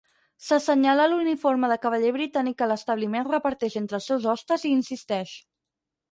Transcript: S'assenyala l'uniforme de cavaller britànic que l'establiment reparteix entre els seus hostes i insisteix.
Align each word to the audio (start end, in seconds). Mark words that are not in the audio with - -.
S'assenyala 0.43 1.03
l'uniforme 1.09 1.67
de 1.71 1.75
cavaller 1.83 2.13
britànic 2.15 2.57
que 2.61 2.67
l'establiment 2.71 3.27
reparteix 3.27 3.75
entre 3.81 3.97
els 3.99 4.07
seus 4.13 4.25
hostes 4.33 4.65
i 4.71 4.73
insisteix. 4.79 5.35